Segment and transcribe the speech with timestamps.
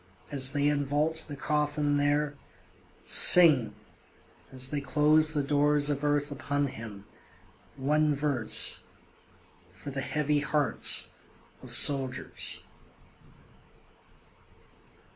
[0.31, 2.33] As they invault the coffin there,
[3.05, 3.75] Sing
[4.51, 7.05] as they close the doors of earth upon him
[7.77, 8.87] one verse,
[9.75, 11.11] For the heavy hearts
[11.61, 12.61] of soldiers.